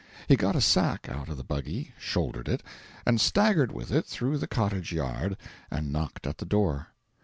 He 0.27 0.35
got 0.35 0.55
a 0.55 0.61
sack 0.61 1.07
out 1.09 1.29
of 1.29 1.37
the 1.37 1.43
buggy, 1.43 1.93
shouldered 1.95 2.49
it, 2.49 2.63
and 3.05 3.21
staggered 3.21 3.71
with 3.71 3.91
it 3.91 4.07
through 4.07 4.39
the 4.39 4.47
cottage 4.47 4.91
yard, 4.91 5.37
and 5.69 5.91
knocked 5.93 6.25
at 6.25 6.39
the 6.39 6.43
door. 6.47 6.87